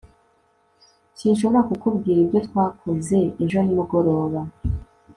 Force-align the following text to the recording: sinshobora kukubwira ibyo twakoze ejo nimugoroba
sinshobora 1.17 1.61
kukubwira 1.69 2.17
ibyo 2.23 2.39
twakoze 2.47 3.17
ejo 3.43 3.57
nimugoroba 3.63 4.39